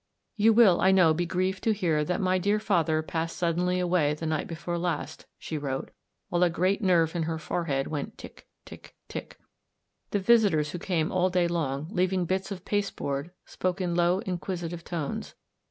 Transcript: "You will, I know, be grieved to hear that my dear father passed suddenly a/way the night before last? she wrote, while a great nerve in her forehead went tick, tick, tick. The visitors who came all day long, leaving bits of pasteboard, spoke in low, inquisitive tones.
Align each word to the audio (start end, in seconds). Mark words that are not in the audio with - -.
"You 0.35 0.51
will, 0.51 0.81
I 0.81 0.89
know, 0.89 1.13
be 1.13 1.27
grieved 1.27 1.63
to 1.63 1.73
hear 1.73 2.03
that 2.05 2.19
my 2.19 2.39
dear 2.39 2.59
father 2.59 3.03
passed 3.03 3.37
suddenly 3.37 3.79
a/way 3.79 4.15
the 4.15 4.25
night 4.25 4.47
before 4.47 4.79
last? 4.79 5.27
she 5.37 5.59
wrote, 5.59 5.91
while 6.29 6.41
a 6.41 6.49
great 6.49 6.81
nerve 6.81 7.15
in 7.15 7.21
her 7.29 7.37
forehead 7.37 7.85
went 7.85 8.17
tick, 8.17 8.47
tick, 8.65 8.95
tick. 9.07 9.37
The 10.09 10.17
visitors 10.17 10.71
who 10.71 10.79
came 10.79 11.11
all 11.11 11.29
day 11.29 11.47
long, 11.47 11.87
leaving 11.91 12.25
bits 12.25 12.49
of 12.51 12.65
pasteboard, 12.65 13.29
spoke 13.45 13.79
in 13.79 13.93
low, 13.93 14.21
inquisitive 14.21 14.83
tones. 14.83 15.35